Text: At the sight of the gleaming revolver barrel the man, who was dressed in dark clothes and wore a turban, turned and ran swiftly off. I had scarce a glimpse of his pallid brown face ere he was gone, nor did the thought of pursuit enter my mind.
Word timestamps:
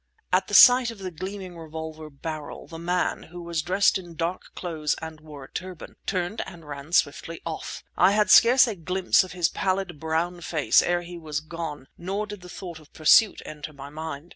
At 0.33 0.47
the 0.47 0.55
sight 0.55 0.89
of 0.89 0.97
the 0.97 1.11
gleaming 1.11 1.55
revolver 1.55 2.09
barrel 2.09 2.65
the 2.65 2.79
man, 2.79 3.21
who 3.29 3.39
was 3.43 3.61
dressed 3.61 3.99
in 3.99 4.15
dark 4.15 4.45
clothes 4.55 4.95
and 4.99 5.21
wore 5.21 5.43
a 5.43 5.51
turban, 5.51 5.95
turned 6.07 6.41
and 6.47 6.67
ran 6.67 6.91
swiftly 6.91 7.39
off. 7.45 7.83
I 7.95 8.13
had 8.13 8.31
scarce 8.31 8.65
a 8.65 8.73
glimpse 8.75 9.23
of 9.23 9.33
his 9.33 9.47
pallid 9.47 9.99
brown 9.99 10.41
face 10.41 10.81
ere 10.81 11.03
he 11.03 11.19
was 11.19 11.39
gone, 11.39 11.87
nor 11.99 12.25
did 12.25 12.41
the 12.41 12.49
thought 12.49 12.79
of 12.79 12.91
pursuit 12.93 13.43
enter 13.45 13.73
my 13.73 13.91
mind. 13.91 14.29